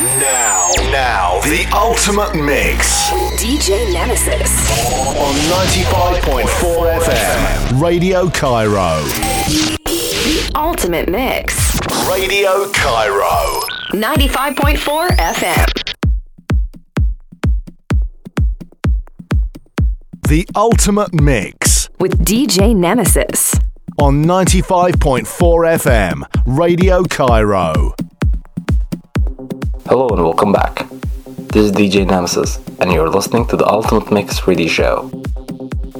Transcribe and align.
Now, 0.00 0.70
now, 0.90 1.40
the 1.42 1.66
ultimate 1.74 2.34
mix 2.34 3.10
DJ 3.38 3.92
Nemesis. 3.92 4.50
on 5.18 5.34
95.4 5.68 7.00
FM. 7.02 7.80
Radio 7.82 8.30
Cairo. 8.30 9.02
The 9.84 10.50
ultimate 10.54 11.10
mix. 11.10 11.78
Radio 12.08 12.70
Cairo. 12.72 13.60
95.4 13.92 15.08
FM. 15.18 15.66
The 20.28 20.46
ultimate 20.54 21.12
mix 21.20 21.90
With 21.98 22.24
DJ 22.24 22.74
Nemesis. 22.74 23.54
on 24.00 24.24
95.4 24.24 25.26
FM. 25.26 26.22
Radio 26.46 27.02
Cairo. 27.04 27.92
Hello 29.90 30.08
and 30.10 30.22
welcome 30.22 30.52
back. 30.52 30.88
This 31.50 31.64
is 31.64 31.72
DJ 31.72 32.06
Nemesis, 32.06 32.60
and 32.78 32.92
you're 32.92 33.08
listening 33.08 33.44
to 33.48 33.56
the 33.56 33.66
Ultimate 33.66 34.12
Mix 34.12 34.46
Radio 34.46 34.68
Show. 34.68 35.10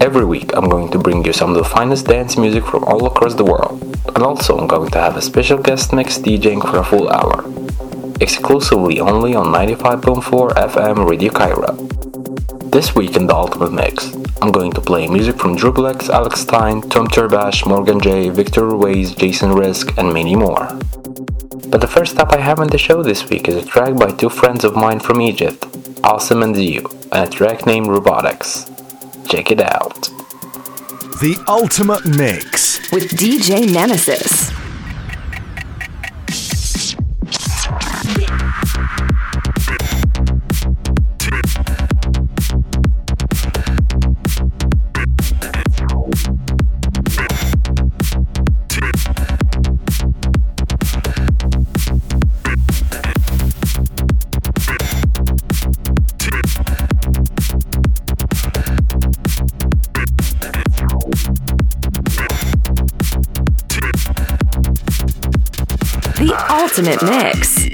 Every 0.00 0.24
week, 0.24 0.54
I'm 0.54 0.68
going 0.68 0.92
to 0.92 0.98
bring 1.00 1.24
you 1.24 1.32
some 1.32 1.50
of 1.50 1.56
the 1.56 1.64
finest 1.64 2.06
dance 2.06 2.36
music 2.36 2.64
from 2.64 2.84
all 2.84 3.04
across 3.06 3.34
the 3.34 3.42
world, 3.42 3.82
and 4.14 4.18
also 4.18 4.56
I'm 4.56 4.68
going 4.68 4.92
to 4.92 5.00
have 5.00 5.16
a 5.16 5.20
special 5.20 5.58
guest 5.58 5.92
mix 5.92 6.18
DJing 6.18 6.62
for 6.70 6.78
a 6.78 6.84
full 6.84 7.08
hour, 7.10 7.44
exclusively 8.20 9.00
only 9.00 9.34
on 9.34 9.46
95.4 9.46 10.50
FM 10.52 11.10
Radio 11.10 11.32
Cairo. 11.32 11.72
This 12.70 12.94
week 12.94 13.16
in 13.16 13.26
the 13.26 13.34
Ultimate 13.34 13.72
Mix, 13.72 14.14
I'm 14.40 14.52
going 14.52 14.70
to 14.70 14.80
play 14.80 15.08
music 15.08 15.36
from 15.36 15.56
Drublex, 15.56 16.08
Alex 16.10 16.42
Stein, 16.42 16.80
Tom 16.82 17.08
Turbash, 17.08 17.66
Morgan 17.66 17.98
J, 17.98 18.28
Victor 18.28 18.66
Ruiz, 18.66 19.16
Jason 19.16 19.50
Risk, 19.50 19.98
and 19.98 20.12
many 20.12 20.36
more. 20.36 20.78
But 21.70 21.80
the 21.80 21.86
first 21.86 22.12
stop 22.14 22.32
I 22.32 22.40
have 22.40 22.58
on 22.58 22.66
the 22.66 22.78
show 22.78 23.02
this 23.02 23.30
week 23.30 23.46
is 23.48 23.54
a 23.54 23.64
track 23.64 23.94
by 23.94 24.10
two 24.10 24.28
friends 24.28 24.64
of 24.64 24.74
mine 24.74 24.98
from 24.98 25.20
Egypt, 25.20 25.64
Awesome 26.02 26.42
and 26.42 26.54
Ziyu, 26.54 26.84
and 27.12 27.28
a 27.28 27.30
track 27.30 27.64
named 27.64 27.86
Robotics. 27.86 28.68
Check 29.28 29.52
it 29.52 29.60
out. 29.60 30.10
The 31.22 31.36
ultimate 31.46 32.04
mix. 32.04 32.90
With 32.90 33.10
DJ 33.10 33.72
Nemesis. 33.72 34.59
Ultimate 66.70 67.02
mix. 67.02 67.69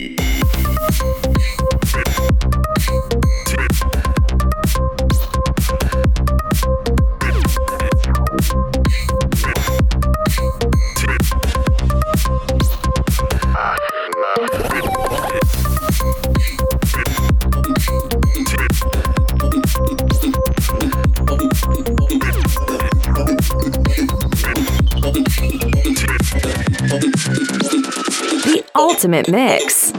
Ultimate 28.78 29.30
mix. 29.30 29.92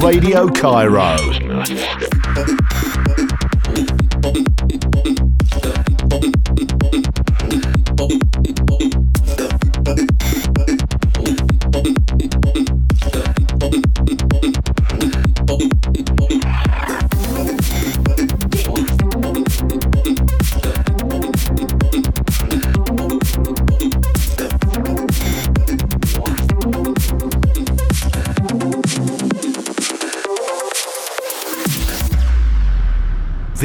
Radio 0.00 0.48
Cairo. 0.52 1.16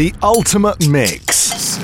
The 0.01 0.15
ultimate 0.23 0.89
mix. 0.89 1.77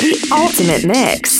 The 0.00 0.28
ultimate 0.30 0.84
mix. 0.84 1.31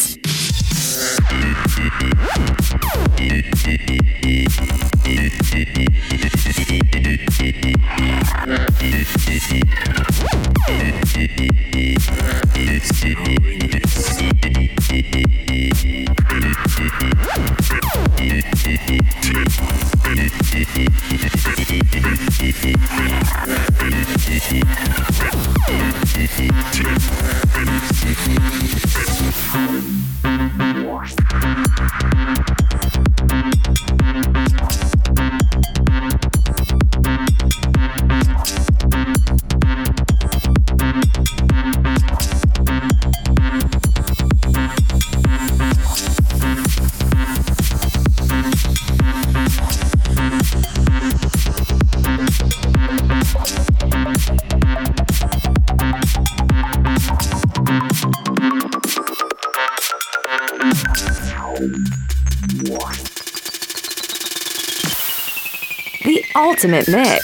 Ultimate 66.62 66.88
mix. 66.88 67.21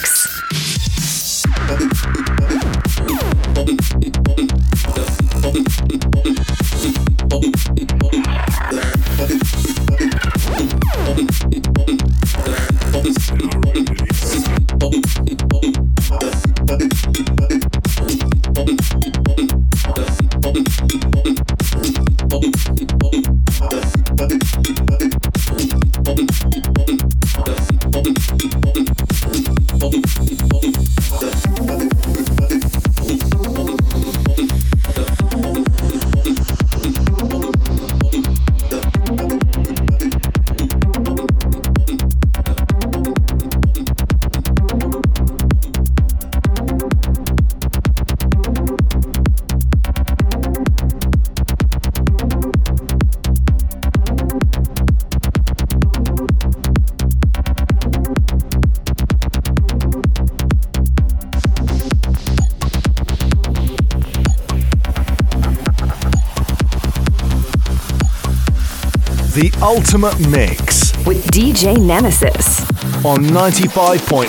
Ultimate 69.90 70.29
Mix 70.29 70.93
with 71.06 71.25
DJ 71.31 71.79
Nemesis. 71.81 72.61
on 73.06 73.20
95.4 73.25 74.29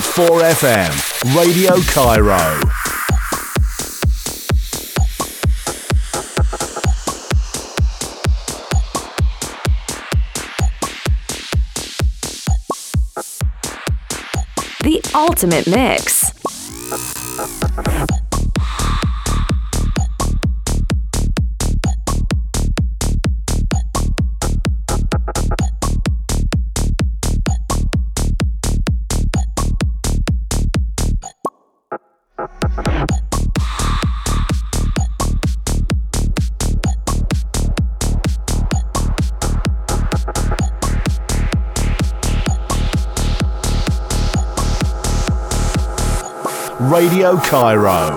FM, 0.54 1.36
Radio 1.36 1.76
Cairo. 1.92 2.62
The 14.82 15.02
Ultimate 15.14 15.68
Mix. 15.68 16.19
Radio 47.00 47.38
Cairo. 47.38 48.10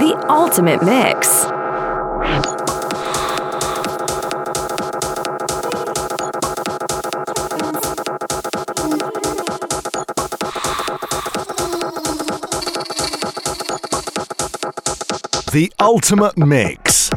The 0.00 0.26
Ultimate 0.28 0.82
Mix. 0.82 1.33
The 15.54 15.72
Ultimate 15.78 16.36
Mix. 16.36 17.10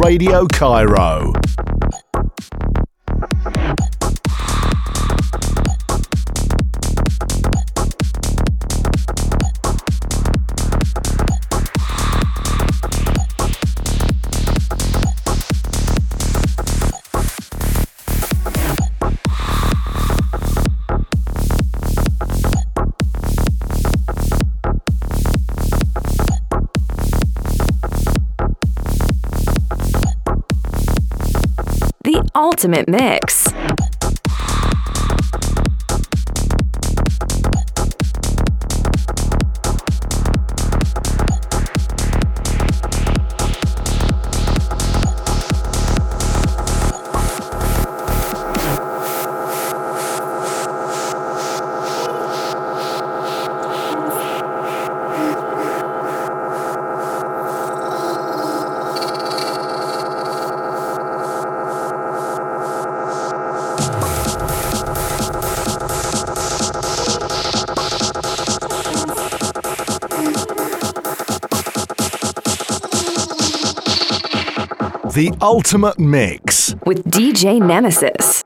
Radio 0.00 0.46
Cairo. 0.46 1.34
Ultimate 32.38 32.86
Mix. 32.86 33.37
The 75.18 75.36
Ultimate 75.42 75.98
Mix. 75.98 76.76
with 76.86 77.02
DJ 77.10 77.60
Nemesis. 77.60 78.37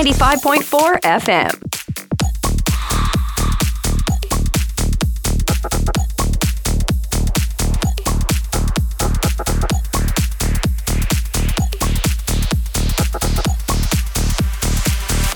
Ninety-five 0.00 0.40
point 0.40 0.64
four 0.64 0.98
FM. 1.00 1.60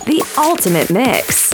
The 0.06 0.24
Ultimate 0.38 0.90
Mix. 0.90 1.50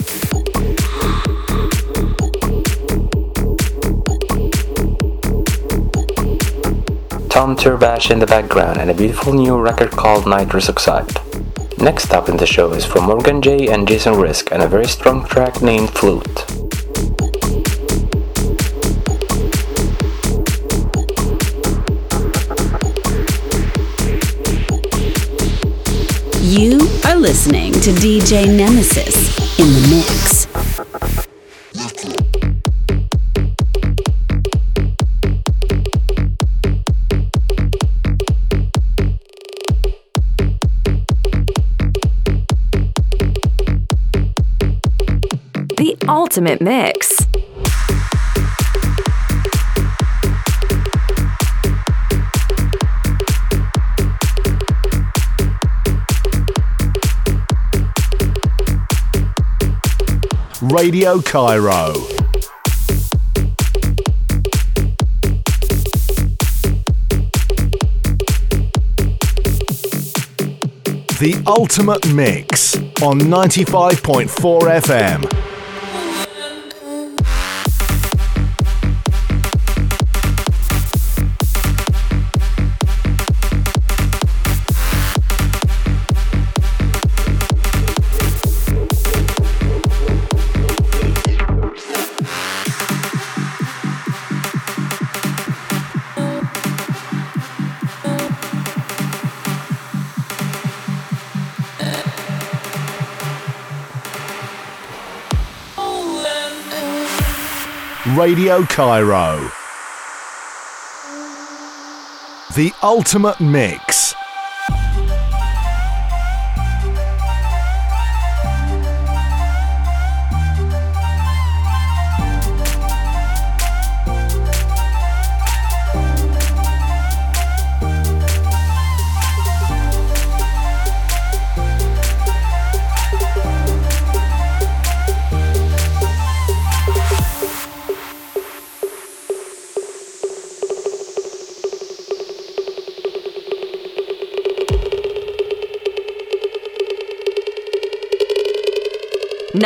Tom 7.27 7.57
Turbash 7.57 8.09
in 8.09 8.19
the 8.19 8.25
background 8.25 8.77
and 8.77 8.89
a 8.89 8.93
beautiful 8.93 9.33
new 9.33 9.57
record 9.57 9.91
called 9.91 10.25
Nitrous 10.25 10.69
Oxide. 10.69 11.20
Next 11.81 12.13
up 12.13 12.29
in 12.29 12.37
the 12.37 12.45
show 12.45 12.71
is 12.73 12.85
from 12.85 13.05
Morgan 13.05 13.41
J 13.41 13.69
and 13.69 13.87
Jason 13.87 14.13
Risk 14.13 14.51
and 14.51 14.61
a 14.61 14.67
very 14.67 14.85
strong 14.85 15.25
track 15.25 15.63
named 15.63 15.89
Flute. 15.89 16.45
You 26.43 26.87
are 27.05 27.15
listening 27.15 27.73
to 27.73 27.89
DJ 27.97 28.45
Nemesis 28.45 29.57
in 29.57 29.65
the 29.65 29.87
mix. 29.89 30.20
ultimate 46.11 46.59
mix. 46.59 47.25
Radio 60.61 61.21
Cairo. 61.21 61.93
The 71.19 71.41
Ultimate 71.47 72.13
Mix 72.13 72.75
on 73.01 73.19
95.4 73.19 74.27
FM. 74.81 75.40
Radio 108.21 108.63
Cairo. 108.67 109.49
The 112.53 112.71
Ultimate 112.83 113.39
Mix. 113.39 113.90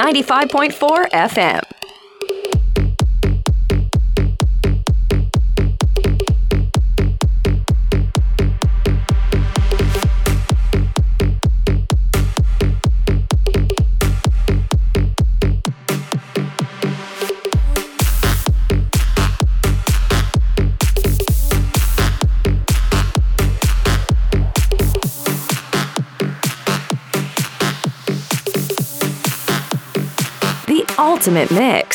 Ninety-five 0.05 0.49
point 0.49 0.71
four 0.71 1.05
FM. 1.05 1.74
Ultimate 31.25 31.49
mix. 31.49 31.94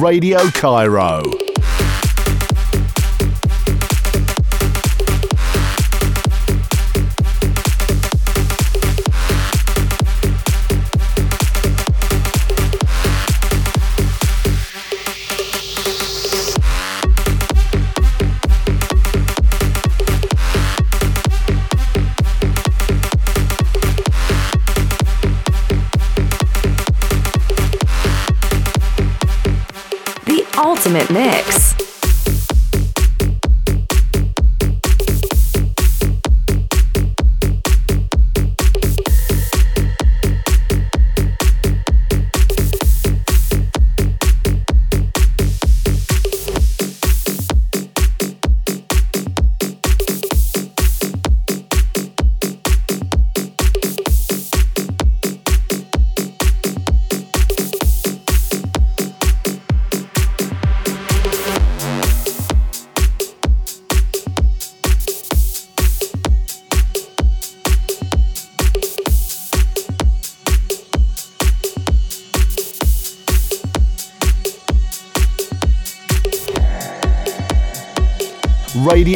Radio 0.00 0.38
Cairo. 0.52 1.47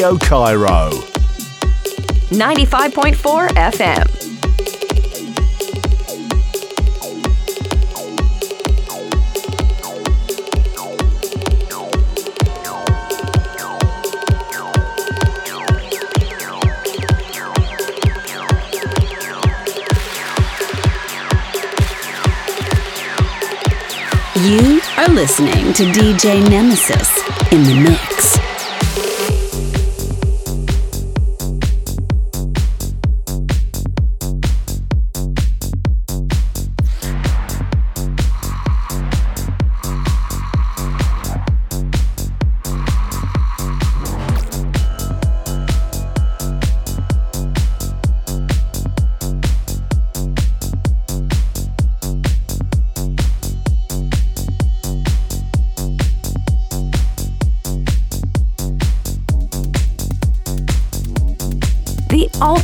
Radio 0.03 0.19
Cairo. 0.19 0.91
95.4 2.31 3.49
FM. 3.55 4.05
You 24.35 24.81
are 24.97 25.09
listening 25.15 25.73
to 25.75 25.85
DJ 25.93 26.43
Nemesis 26.51 27.17
in 27.53 27.63
the 27.63 27.75
mix. 27.89 28.12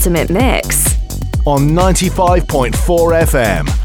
Ultimate 0.09 0.31
Mix 0.31 0.95
on 1.45 1.69
95.4 1.69 2.73
FM. 2.73 3.78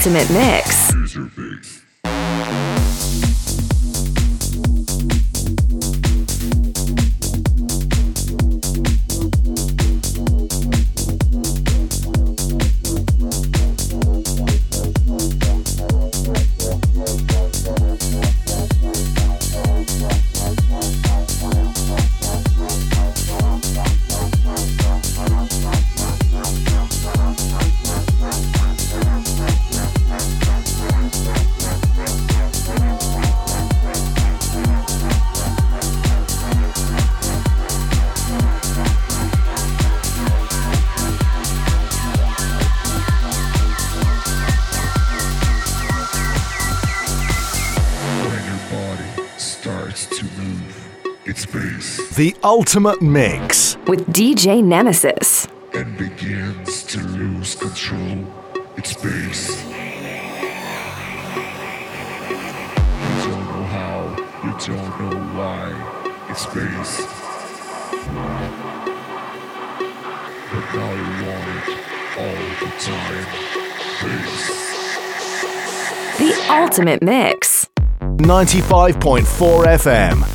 Ultimate 0.00 0.30
mix. 0.30 0.89
The 52.20 52.36
Ultimate 52.44 53.00
Mix 53.00 53.78
with 53.86 54.06
DJ 54.08 54.62
Nemesis. 54.62 55.48
And 55.72 55.96
begins 55.96 56.82
to 56.82 57.00
lose 57.00 57.54
control. 57.54 58.26
It's 58.76 58.92
bass. 58.92 59.64
You 59.64 59.70
don't 63.24 63.46
know 63.48 63.64
how, 63.72 64.04
you 64.44 64.52
don't 64.66 64.92
know 65.00 65.16
why. 65.34 65.72
It's 66.28 66.44
bass. 66.44 67.00
But 70.50 70.64
now 70.74 70.92
you 70.92 71.12
want 71.24 71.48
it 71.56 71.72
all 72.18 72.42
the 72.60 72.70
time. 72.84 73.24
Bass. 74.02 74.44
The 76.18 76.32
Ultimate 76.50 77.00
Mix. 77.02 77.66
95.4 78.18 79.64
FM. 79.64 80.29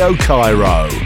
Radio 0.00 0.16
Cairo. 0.16 0.99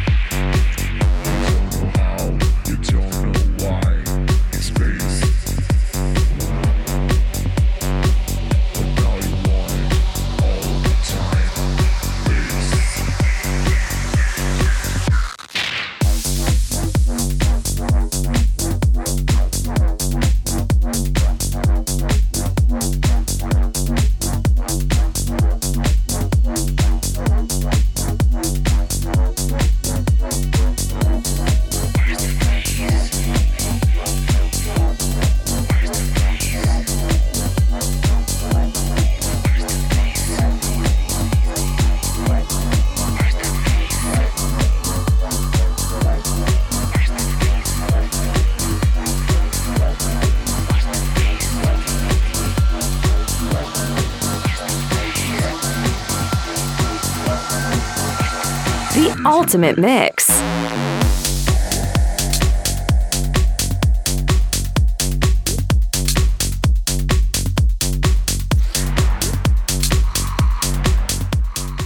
Ultimate 59.55 59.79
mix. 59.79 60.31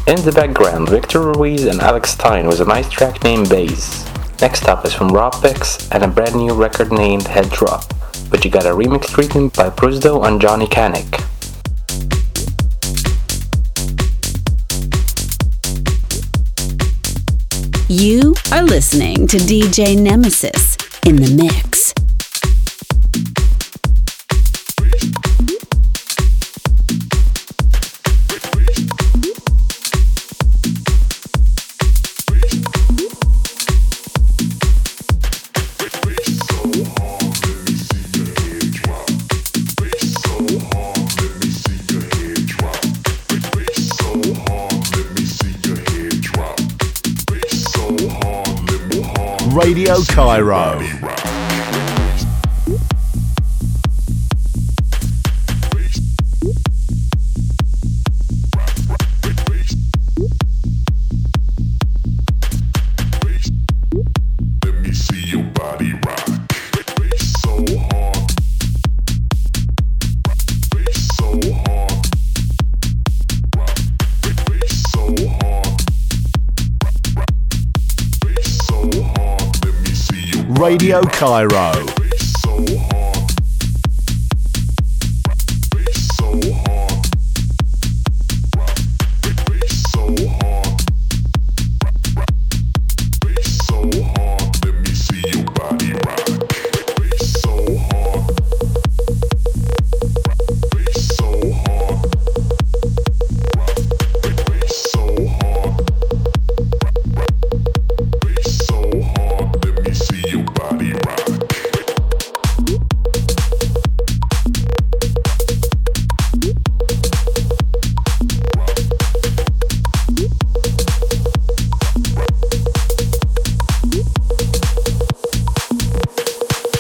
In 0.07 0.25
the 0.25 0.33
background, 0.35 0.89
Victor 0.89 1.21
Ruiz 1.21 1.67
and 1.67 1.81
Alex 1.81 2.13
Stein 2.13 2.47
with 2.47 2.61
a 2.61 2.65
nice 2.65 2.89
track 2.89 3.23
named 3.23 3.51
Bass. 3.51 4.07
Next 4.41 4.67
up 4.67 4.87
is 4.87 4.95
from 4.95 5.09
Rob 5.09 5.35
Pix 5.43 5.91
and 5.91 6.03
a 6.03 6.09
brand 6.09 6.37
new 6.37 6.55
record 6.55 6.91
named 6.91 7.27
Head 7.27 7.51
Drop, 7.51 7.85
but 8.31 8.47
you 8.47 8.51
got 8.51 8.65
a 8.65 8.71
remix 8.71 9.09
treatment 9.09 9.55
by 9.55 9.69
Prusdo 9.69 10.23
and 10.23 10.41
Johnny 10.41 10.67
Canic. 10.67 11.28
You 17.91 18.35
are 18.53 18.63
listening 18.63 19.27
to 19.29 19.39
DJ 19.39 19.99
Nemesis 19.99 20.77
in 21.07 21.17
the 21.17 21.31
mix. 21.35 21.95
Radio 49.89 50.05
Cairo. 50.05 50.98
Cairo. 81.19 81.88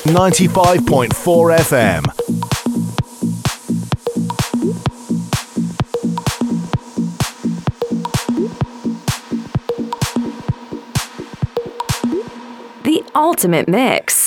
95.4 0.08 1.58
FM. 1.58 2.02
The 12.84 13.04
ultimate 13.14 13.68
mix. 13.68 14.17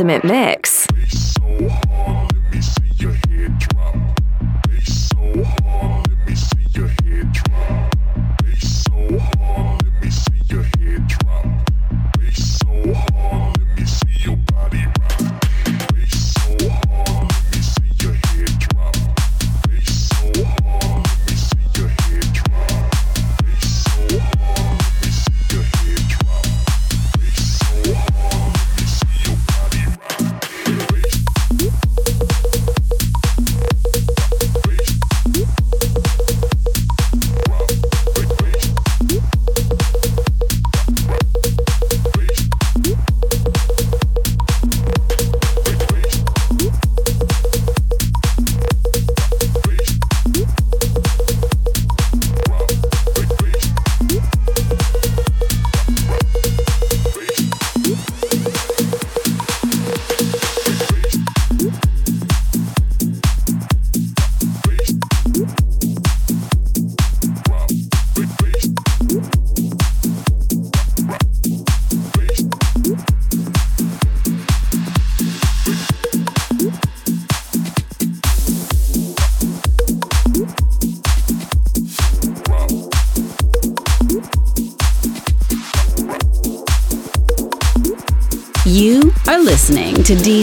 ultimate 0.00 0.24
mix. 0.24 0.69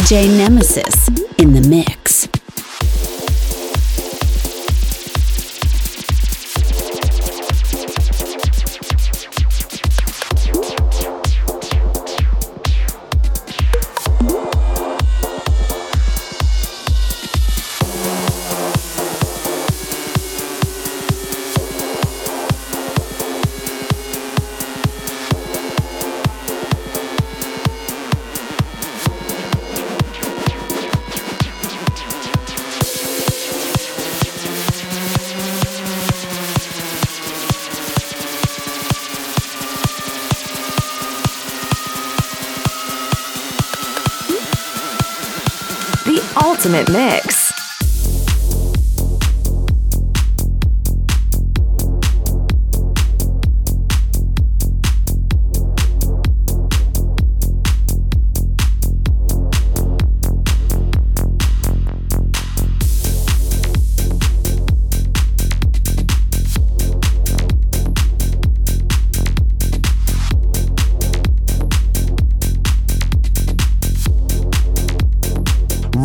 J. 0.07 0.25
Nemesis. 0.37 1.16
ultimate 46.67 46.91
mix. 46.91 47.46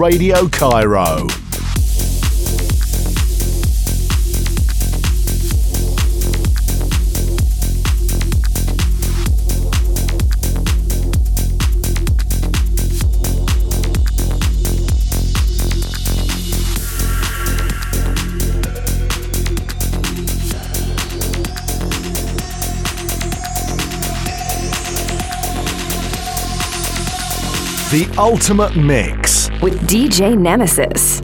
Radio 0.02 0.48
Cairo. 0.48 1.28
The 27.92 28.12
Ultimate 28.18 28.74
Mix 28.74 29.21
with 29.62 29.80
DJ 29.88 30.36
Nemesis. 30.36 31.21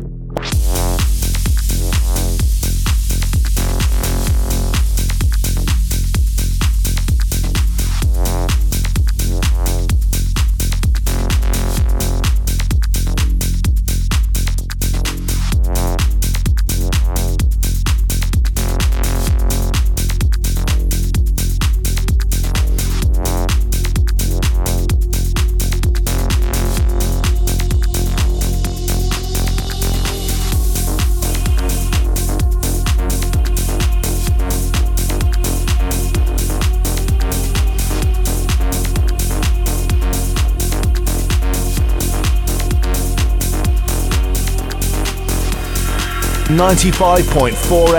95.4 46.58 47.54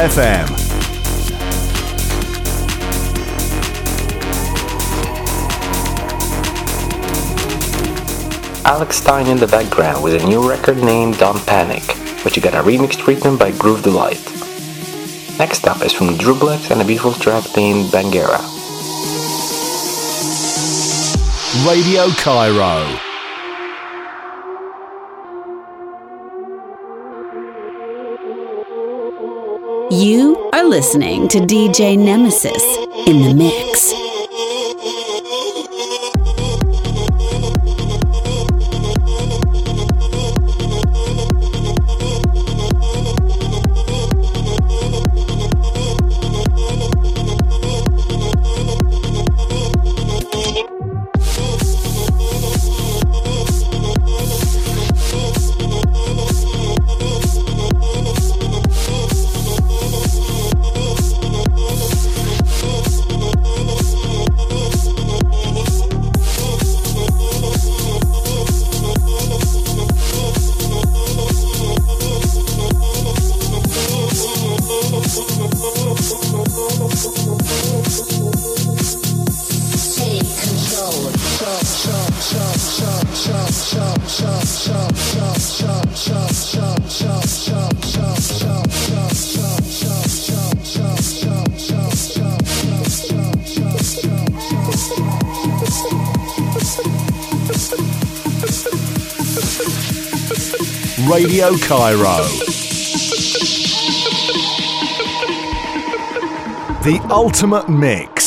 FM. 0.09 0.49
Alex 8.65 8.97
Stein 8.97 9.27
in 9.27 9.37
the 9.37 9.47
background 9.47 10.03
with 10.03 10.21
a 10.21 10.27
new 10.27 10.45
record 10.45 10.75
named 10.75 11.17
Don't 11.17 11.39
Panic, 11.47 11.83
which 12.25 12.41
got 12.41 12.53
a 12.53 12.61
remix 12.61 12.97
treatment 12.97 13.39
by 13.39 13.51
Groove 13.51 13.81
Delight. 13.81 14.21
Next 15.39 15.65
up 15.65 15.81
is 15.81 15.93
from 15.93 16.17
Drew 16.17 16.35
and 16.69 16.81
a 16.81 16.85
beautiful 16.85 17.13
track 17.13 17.45
named 17.55 17.85
Bangera. 17.93 18.43
Radio 21.65 22.09
Cairo. 22.21 23.08
You 29.99 30.49
are 30.53 30.63
listening 30.63 31.27
to 31.27 31.39
DJ 31.39 31.99
Nemesis 31.99 32.63
in 33.05 33.21
the 33.21 33.33
mix. 33.33 33.98
Radio 101.21 101.57
Cairo. 101.57 102.23
The 106.83 107.05
ultimate 107.11 107.67
mix. 107.67 108.18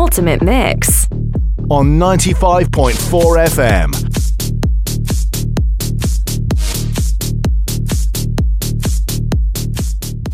Ultimate 0.00 0.40
Mix 0.40 1.06
on 1.68 1.98
95.4 1.98 2.94
FM. 3.50 3.92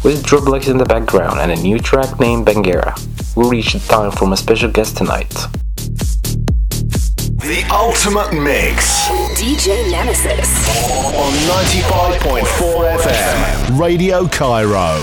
With 0.05 0.22
Drublex 0.24 0.68
in 0.70 0.79
the 0.79 0.85
background 0.85 1.40
and 1.40 1.50
a 1.50 1.57
new 1.57 1.81
track 1.81 2.20
named 2.20 2.46
Bangera, 2.46 2.94
we 3.35 3.48
reach 3.48 3.72
the 3.72 3.81
time 3.81 4.12
for 4.12 4.26
my 4.29 4.37
special 4.37 4.70
guest 4.70 4.96
tonight. 4.98 5.29
The 7.42 7.66
Ultimate 7.72 8.33
Mix. 8.40 9.09
DJ 9.35 9.90
Nemesis. 9.90 10.48
On 11.16 11.33
95.4 11.66 12.98
FM. 13.00 13.81
Radio 13.81 14.29
Cairo. 14.29 15.00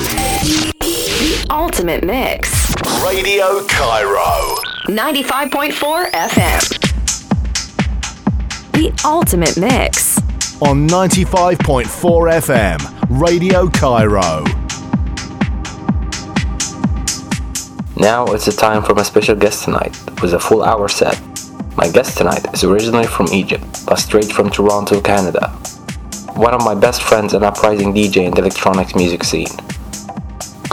The 0.79 1.47
Ultimate 1.49 2.05
Mix. 2.05 2.62
Radio 3.03 3.61
Cairo. 3.65 4.55
95.4 4.87 6.11
FM. 6.11 6.61
The 8.71 9.01
Ultimate 9.03 9.57
Mix. 9.57 10.19
On 10.61 10.87
95.4 10.87 11.85
FM. 12.47 12.79
Radio 13.09 13.67
Cairo. 13.67 14.45
Now 17.97 18.25
it's 18.27 18.45
the 18.45 18.53
time 18.53 18.81
for 18.83 18.95
my 18.95 19.03
special 19.03 19.35
guest 19.35 19.65
tonight 19.65 19.97
with 20.21 20.33
a 20.33 20.39
full 20.39 20.63
hour 20.63 20.87
set. 20.87 21.19
My 21.75 21.89
guest 21.89 22.17
tonight 22.17 22.53
is 22.53 22.63
originally 22.63 23.07
from 23.07 23.27
Egypt, 23.33 23.85
but 23.85 23.97
straight 23.97 24.31
from 24.31 24.49
Toronto, 24.49 25.01
Canada. 25.01 25.49
One 26.35 26.53
of 26.53 26.63
my 26.63 26.73
best 26.73 27.03
friends 27.03 27.33
and 27.33 27.43
uprising 27.43 27.93
DJ 27.93 28.25
in 28.25 28.31
the 28.31 28.39
electronics 28.39 28.95
music 28.95 29.25
scene. 29.25 29.47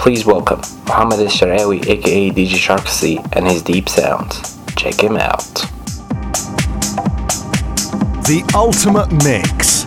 Please 0.00 0.24
welcome 0.24 0.62
Mohammed 0.86 1.20
Al-Sharawi 1.20 1.86
aka 1.86 2.30
DJ 2.30 2.56
Shark 2.56 2.88
C 2.88 3.20
and 3.34 3.46
his 3.46 3.60
deep 3.60 3.86
sounds. 3.86 4.58
Check 4.74 4.98
him 4.98 5.18
out. 5.18 5.44
The 8.24 8.42
Ultimate 8.54 9.12
Mix. 9.22 9.84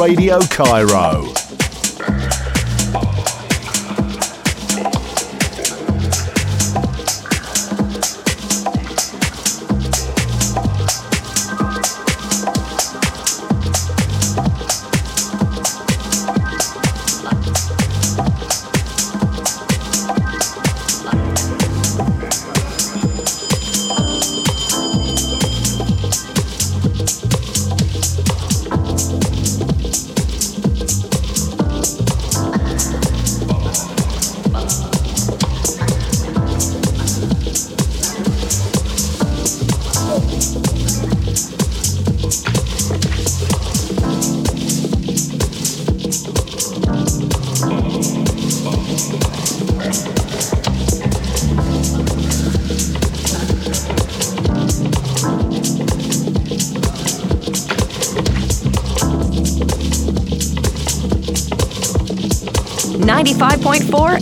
Radio 0.00 0.38
Cairo. 0.48 1.39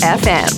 FM. 0.08 0.57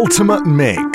Ultimate 0.00 0.46
Mix. 0.46 0.89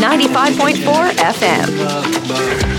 Ninety-five 0.00 0.56
point 0.56 0.78
four 0.78 1.04
FM. 1.10 2.73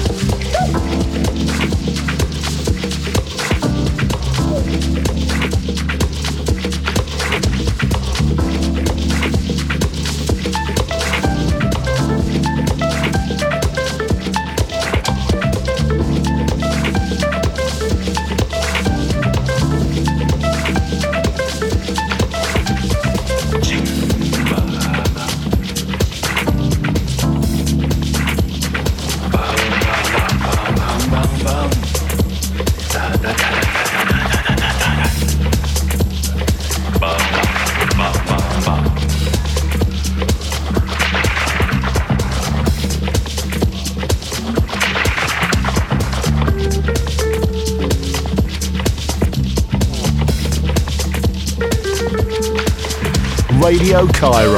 Cairo. 54.14 54.55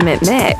Ultimate 0.00 0.22
mix. 0.22 0.59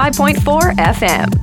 Ninety-five 0.00 0.16
point 0.16 0.42
four 0.42 0.60
FM. 0.78 1.39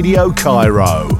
Radio 0.00 0.32
Cairo. 0.32 1.19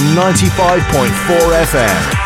On 0.00 0.14
95.4 0.14 1.64
FM. 1.66 2.19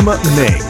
Ultimate 0.00 0.24
Mix. 0.34 0.69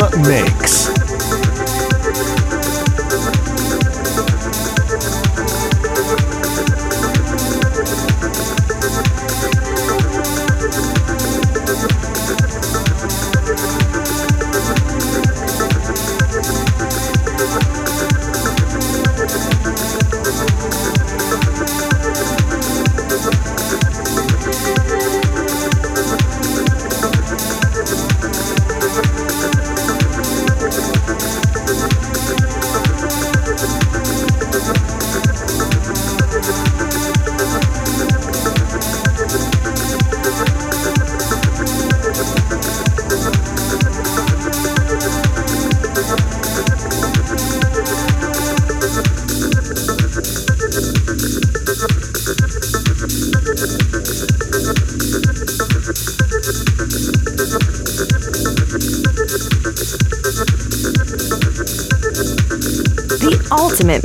Mix. 0.00 0.59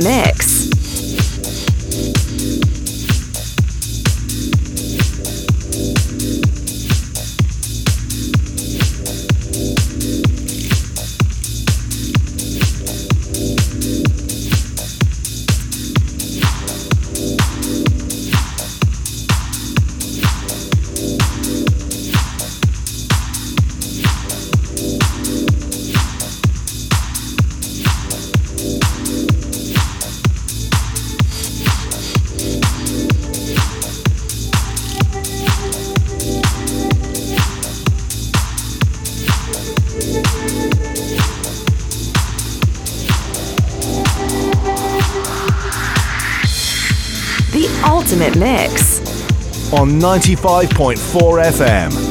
Mix. 0.06 0.35
On 49.86 50.00
95.4 50.00 50.96
FM. 51.52 52.05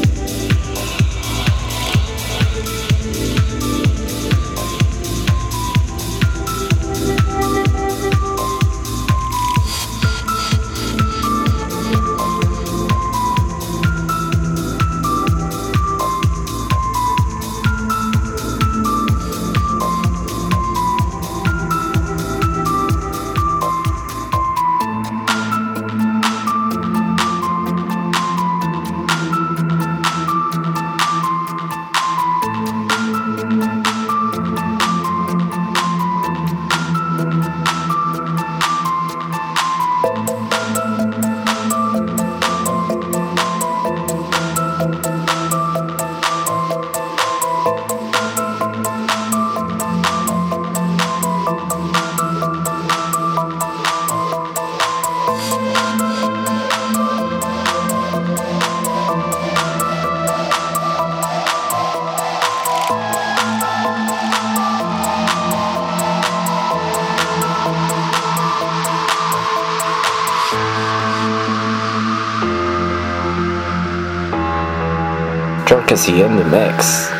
Jerkasy 75.95 76.25
in 76.25 76.35
the 76.35 76.43
mix. 76.43 77.14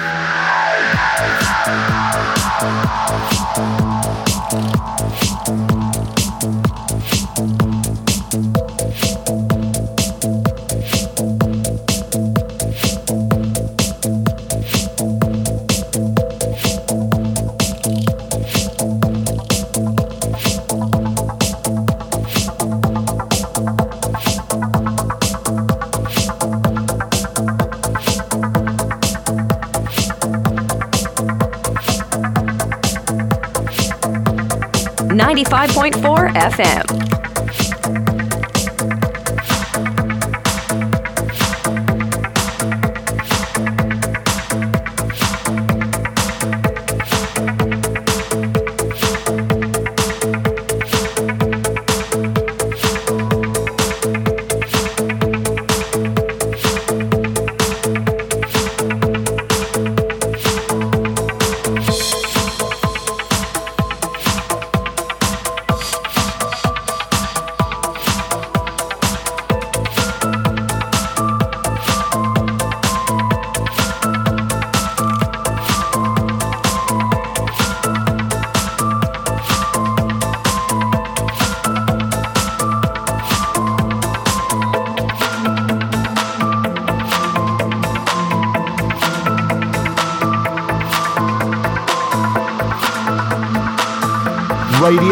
Ninety-five 35.52 35.76
point 35.76 35.96
four 36.02 36.30
FM. 36.30 37.05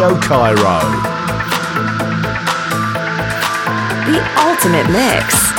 Radio 0.04 0.20
Cairo. 0.20 0.80
The 4.06 4.20
ultimate 4.38 4.90
mix. 4.92 5.53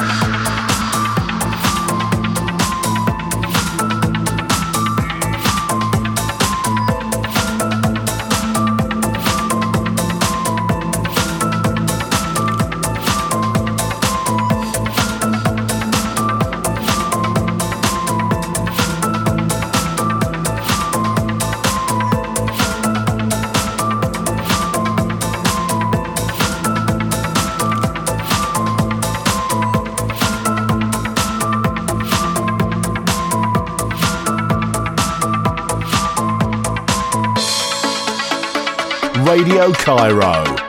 Radio 39.37 39.72
Cairo. 39.72 40.64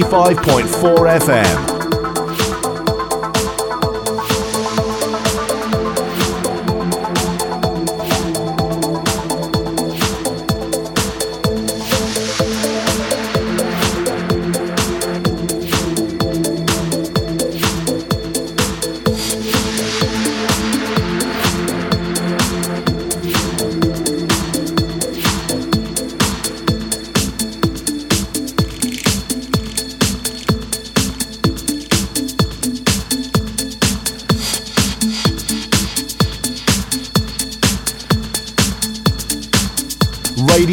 95.4 0.00 1.20
FM. 1.20 1.69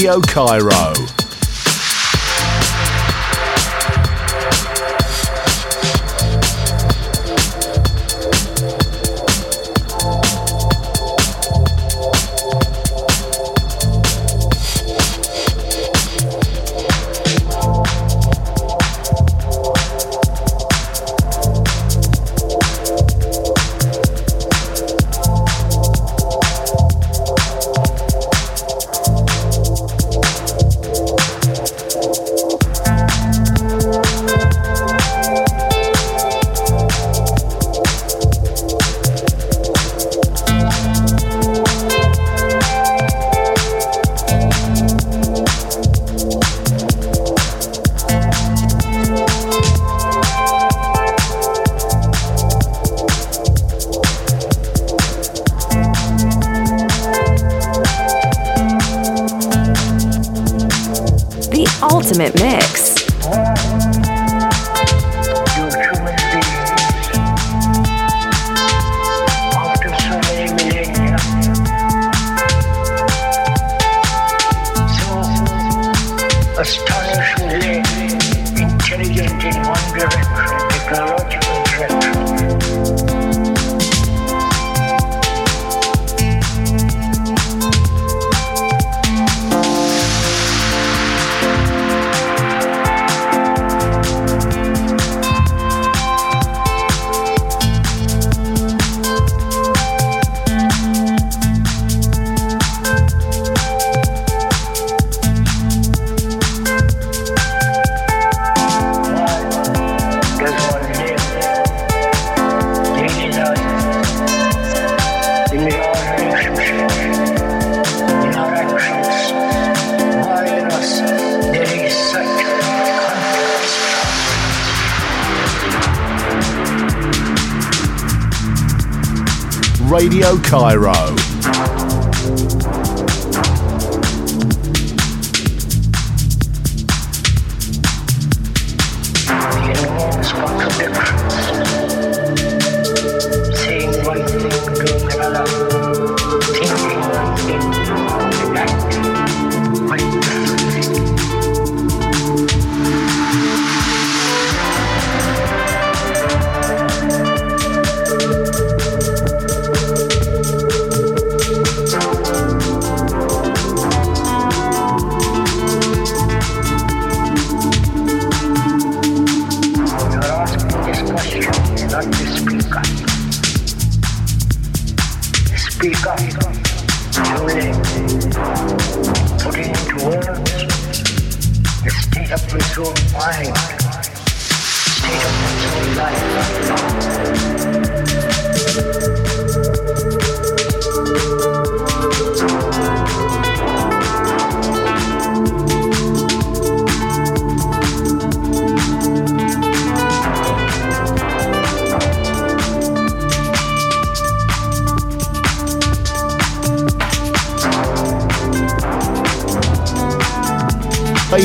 Radio 0.08 0.22
Cairo. 0.22 0.97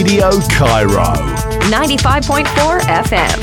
Radio 0.03 0.31
Cairo. 0.49 1.05
95.4 1.71 2.83
FM. 3.07 3.39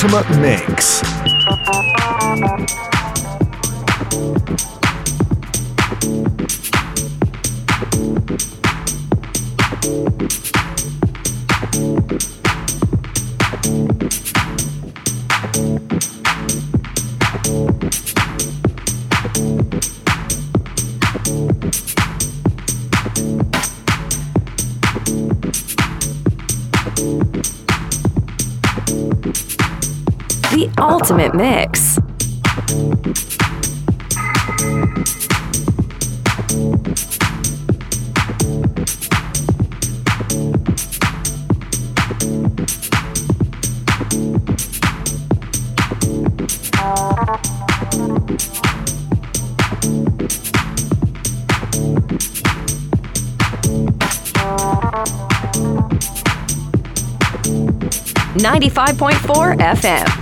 Ultimate 0.00 0.30
mix. 0.38 1.17
95.4 58.60 59.56
FM. 59.56 60.17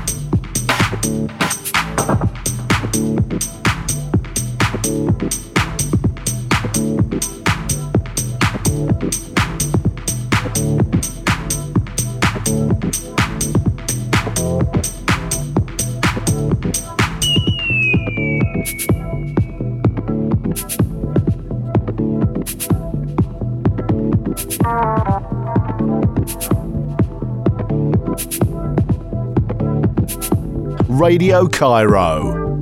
Radio 30.99 31.47
Cairo. 31.51 32.57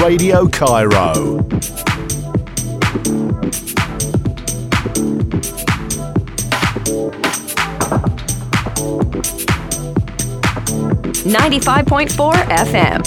Radio 0.00 0.48
Cairo. 0.48 1.44
Ninety-five 11.34 11.84
point 11.86 12.12
four 12.12 12.32
FM. 12.32 13.02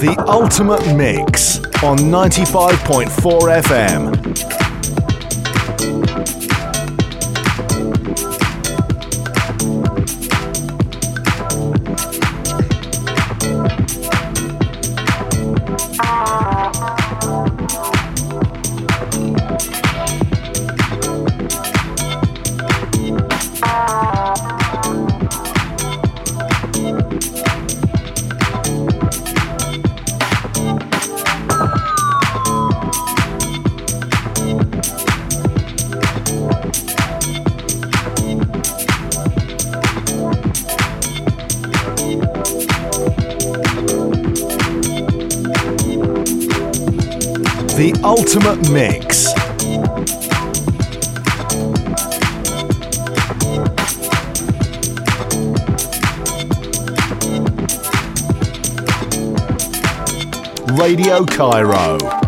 The 0.00 0.24
ultimate 0.26 0.96
mix 0.96 1.57
on 1.82 1.96
95.4 1.98 3.62
FM. 3.62 4.57
Ultimate 48.28 48.70
mix. 48.70 49.32
Radio 60.76 61.24
Cairo. 61.24 62.27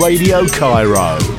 Radio 0.00 0.48
Cairo. 0.48 1.37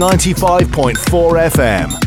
95.4 0.00 1.50
FM. 1.50 1.99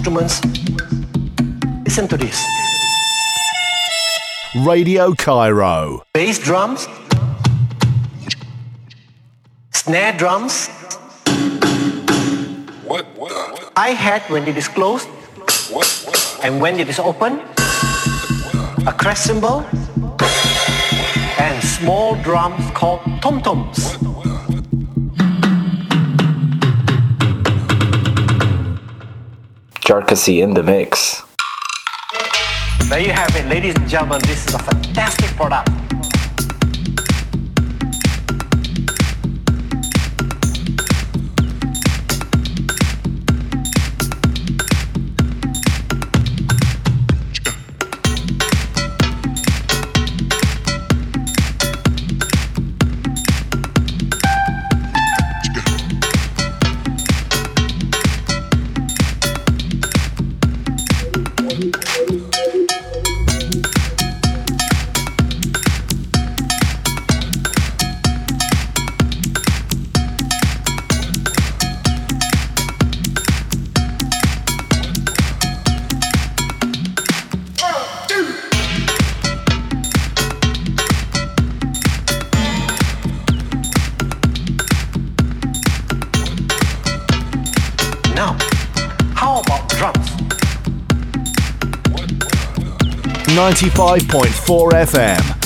Instruments. 0.00 0.40
Listen 1.84 2.08
to 2.08 2.16
this. 2.16 2.40
Radio 4.64 5.12
Cairo. 5.12 6.02
Bass 6.14 6.38
drums, 6.38 6.88
snare 9.72 10.16
drums, 10.16 10.68
What? 12.88 13.04
What? 13.14 13.72
hi-hat 13.76 14.22
when 14.30 14.48
it 14.48 14.56
is 14.56 14.68
closed, 14.68 15.06
What? 15.68 15.84
What? 16.06 16.40
and 16.42 16.62
when 16.62 16.80
it 16.80 16.88
is 16.88 16.98
open, 16.98 17.40
a 18.88 18.92
crash 18.96 19.20
cymbal, 19.20 19.66
and 21.38 21.62
small 21.62 22.16
drums 22.24 22.64
called 22.72 23.00
tom-toms. 23.20 23.99
In 29.90 30.54
the 30.54 30.62
mix. 30.62 31.24
There 32.88 33.00
you 33.00 33.10
have 33.10 33.34
it, 33.34 33.44
ladies 33.48 33.74
and 33.74 33.88
gentlemen. 33.88 34.20
This 34.20 34.46
is 34.46 34.54
a 34.54 34.58
fantastic 34.60 35.30
product. 35.30 35.68
95.4 93.50 94.72
FM. 94.86 95.39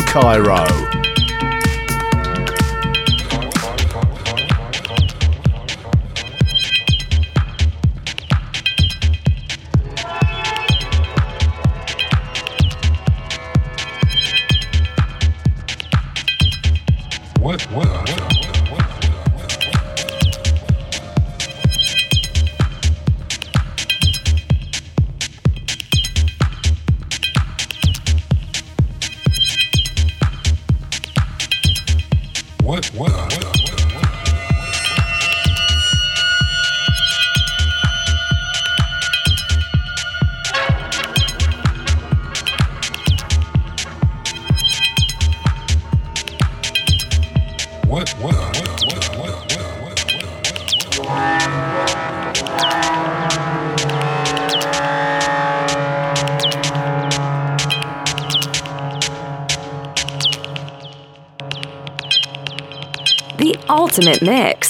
Cairo. 0.00 0.71
Ultimate 63.92 64.22
mix. 64.22 64.61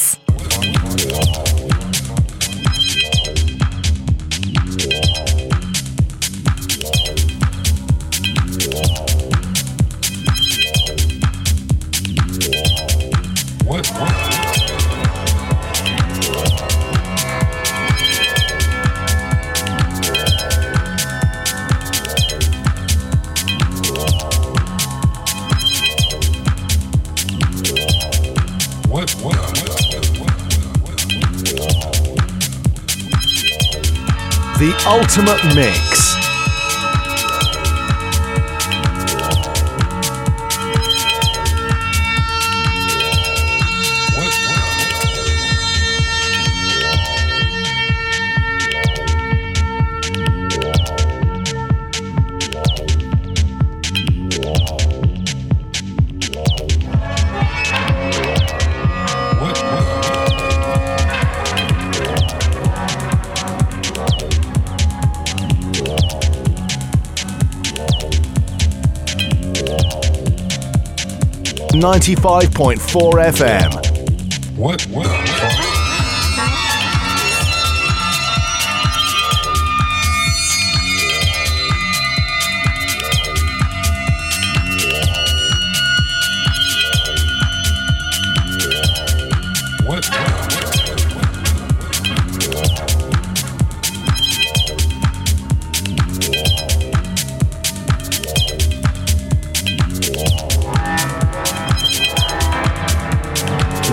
Ultimate 35.14 35.54
Mix. 35.54 35.91
95.4 71.82 72.78
FM. 73.34 74.56
What? 74.56 74.82
What? 74.82 75.11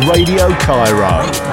Radio 0.10 0.50
Cairo. 0.58 1.49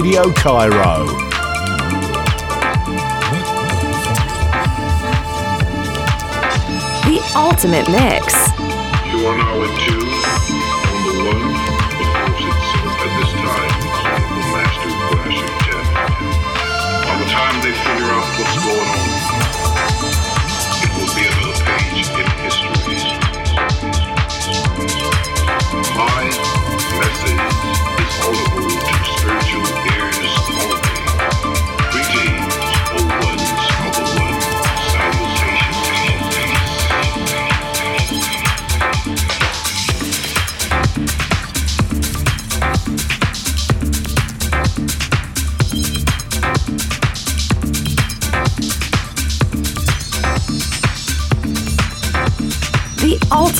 Radio 0.00 0.32
Cairo. 0.32 1.04
The 7.04 7.20
ultimate 7.36 7.86
mix. 7.90 8.48
You 9.12 9.26
are 9.26 9.36
now 9.36 9.62
in 9.62 9.78
tune 9.78 10.09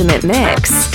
ultimate 0.01 0.25
mix. 0.25 0.89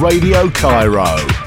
Radio 0.00 0.50
Cairo. 0.50 1.41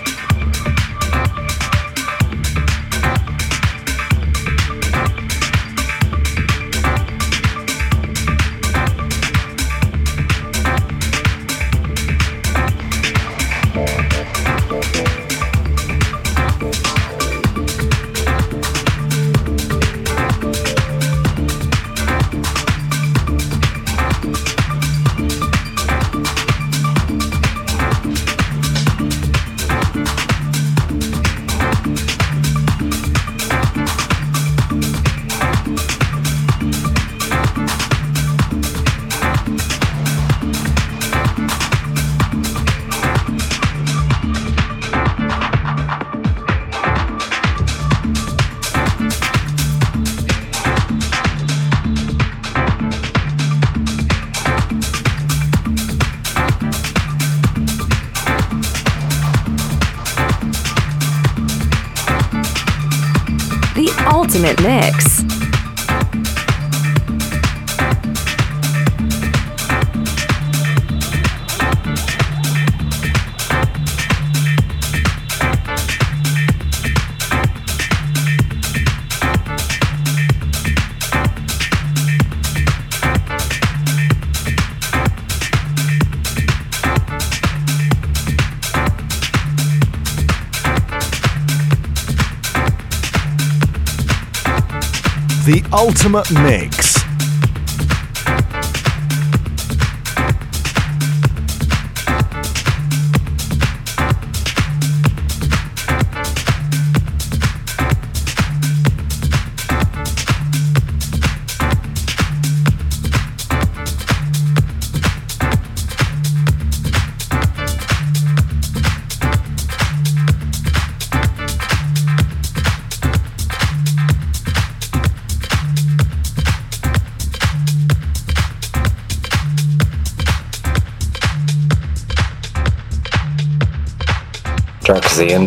Ultimate 95.76 96.32
mix. 96.32 96.95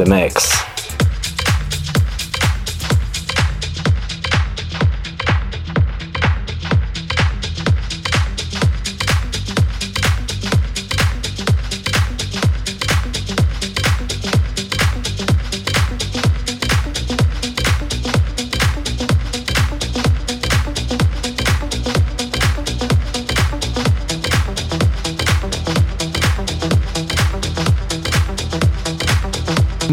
Mix. 0.09 0.48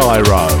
Cairo. 0.00 0.59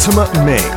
Ultimate 0.00 0.44
mix. 0.46 0.69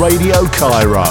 Radio 0.00 0.46
Cairo. 0.48 1.04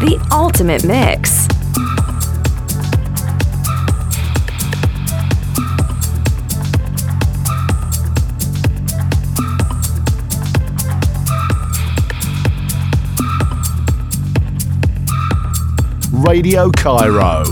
The 0.00 0.28
ultimate 0.30 0.84
mix. 0.84 1.23
Radio 16.34 16.68
Cairo. 16.68 17.44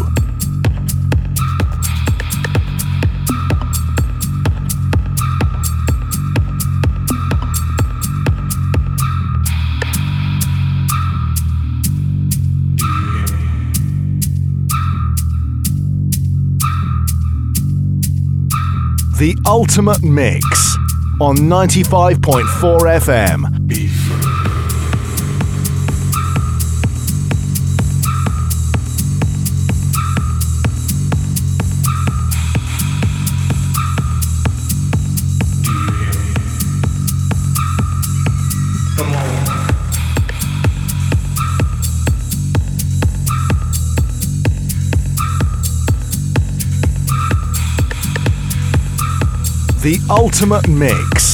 The 19.16 19.40
ultimate 19.46 20.02
mix 20.02 20.76
on 21.20 21.36
95.4 21.36 22.80
FM. 22.98 23.51
The 49.82 49.98
ultimate 50.08 50.68
mix. 50.68 51.31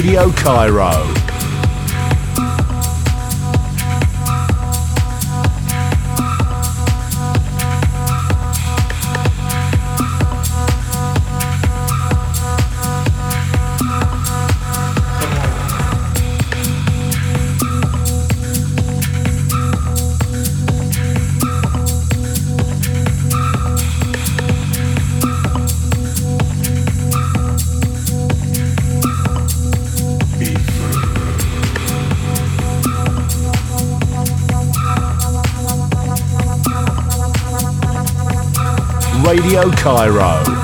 Radio 0.00 0.32
Cairo. 0.32 1.19
Radio 39.40 39.70
Cairo. 39.70 40.59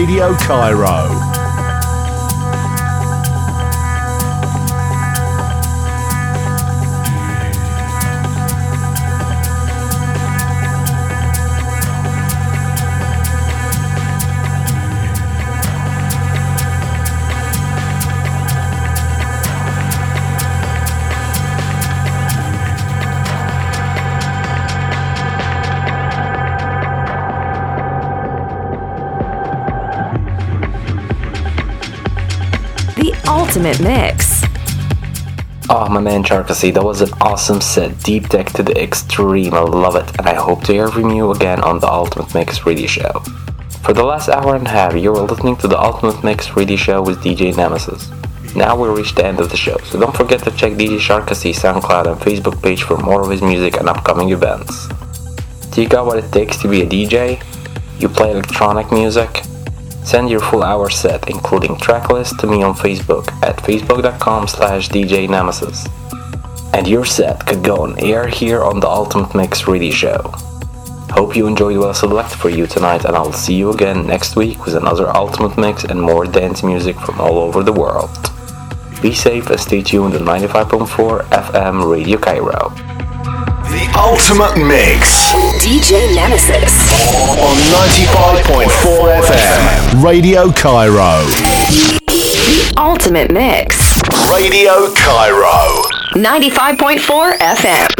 Radio 0.00 0.34
Cairo. 0.36 1.09
Ultimate 33.60 33.86
mix. 33.86 34.42
Oh, 35.68 35.86
my 35.90 36.00
man 36.00 36.22
Charkasy, 36.22 36.72
that 36.72 36.82
was 36.82 37.02
an 37.02 37.10
awesome 37.20 37.60
set. 37.60 38.02
Deep 38.02 38.26
tech 38.28 38.46
to 38.54 38.62
the 38.62 38.82
extreme. 38.82 39.52
I 39.52 39.60
love 39.60 39.96
it. 39.96 40.18
And 40.18 40.26
I 40.26 40.32
hope 40.32 40.64
to 40.64 40.72
hear 40.72 40.88
from 40.88 41.10
you 41.10 41.30
again 41.30 41.60
on 41.60 41.78
the 41.78 41.86
Ultimate 41.86 42.34
Mix 42.34 42.64
Radio 42.64 42.86
Show. 42.86 43.20
For 43.82 43.92
the 43.92 44.02
last 44.02 44.30
hour 44.30 44.56
and 44.56 44.66
a 44.66 44.70
half, 44.70 44.94
you 44.94 45.12
were 45.12 45.20
listening 45.20 45.56
to 45.56 45.68
the 45.68 45.78
Ultimate 45.78 46.24
Mix 46.24 46.56
Radio 46.56 46.78
Show 46.78 47.02
with 47.02 47.22
DJ 47.22 47.54
Nemesis. 47.54 48.08
Now 48.56 48.80
we 48.80 48.88
reached 48.88 49.16
the 49.16 49.26
end 49.26 49.40
of 49.40 49.50
the 49.50 49.58
show, 49.58 49.76
so 49.84 50.00
don't 50.00 50.16
forget 50.16 50.42
to 50.44 50.50
check 50.52 50.72
DJ 50.72 50.96
Sharkasy 50.96 51.52
SoundCloud 51.52 52.06
and 52.10 52.18
Facebook 52.18 52.62
page 52.62 52.84
for 52.84 52.96
more 52.96 53.20
of 53.20 53.28
his 53.28 53.42
music 53.42 53.76
and 53.76 53.90
upcoming 53.90 54.30
events. 54.30 54.88
Do 55.72 55.82
you 55.82 55.88
got 55.88 56.06
what 56.06 56.16
it 56.16 56.32
takes 56.32 56.56
to 56.62 56.68
be 56.68 56.80
a 56.80 56.86
DJ? 56.86 57.44
You 58.00 58.08
play 58.08 58.30
electronic 58.30 58.90
music? 58.90 59.39
Send 60.10 60.28
your 60.28 60.40
full 60.40 60.64
hour 60.64 60.90
set, 60.90 61.30
including 61.30 61.76
tracklist, 61.76 62.40
to 62.40 62.48
me 62.48 62.64
on 62.64 62.74
Facebook 62.74 63.32
at 63.44 63.56
facebook.com 63.58 64.48
slash 64.48 64.88
DJ 64.88 65.28
Nemesis. 65.28 65.86
And 66.74 66.88
your 66.88 67.04
set 67.04 67.46
could 67.46 67.62
go 67.62 67.84
on 67.84 67.96
air 68.00 68.26
here 68.26 68.64
on 68.64 68.80
the 68.80 68.88
Ultimate 68.88 69.36
Mix 69.36 69.68
Radio 69.68 69.92
Show. 69.92 70.22
Hope 71.12 71.36
you 71.36 71.46
enjoyed 71.46 71.76
what 71.78 71.90
I 71.90 71.92
selected 71.92 72.40
for 72.40 72.50
you 72.50 72.66
tonight, 72.66 73.04
and 73.04 73.14
I'll 73.14 73.32
see 73.32 73.54
you 73.54 73.70
again 73.70 74.04
next 74.04 74.34
week 74.34 74.64
with 74.66 74.74
another 74.74 75.08
Ultimate 75.10 75.56
Mix 75.56 75.84
and 75.84 76.02
more 76.02 76.24
dance 76.24 76.64
music 76.64 76.96
from 76.98 77.20
all 77.20 77.38
over 77.38 77.62
the 77.62 77.72
world. 77.72 78.10
Be 79.00 79.14
safe 79.14 79.48
and 79.48 79.60
stay 79.60 79.80
tuned 79.80 80.14
to 80.14 80.18
95.4 80.18 81.22
FM 81.28 81.88
Radio 81.88 82.18
Cairo. 82.18 82.70
The 83.70 83.92
ultimate 83.96 84.56
mix 84.66 85.30
DJ 85.70 86.12
Nemesis. 86.16 86.90
on 87.38 87.56
95.4 87.70 89.22
FM. 89.22 90.02
Radio 90.02 90.50
Cairo. 90.50 91.24
The 92.08 92.74
ultimate 92.76 93.30
mix. 93.30 94.02
Radio 94.28 94.92
Cairo. 94.94 95.84
95.4 96.16 97.38
FM. 97.38 97.99